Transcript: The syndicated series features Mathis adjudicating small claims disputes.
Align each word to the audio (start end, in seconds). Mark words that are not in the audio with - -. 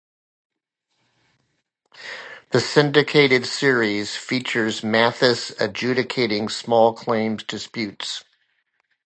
The 2.49 2.59
syndicated 2.59 3.45
series 3.45 4.15
features 4.15 4.83
Mathis 4.83 5.51
adjudicating 5.59 6.49
small 6.49 6.93
claims 6.93 7.43
disputes. 7.43 8.23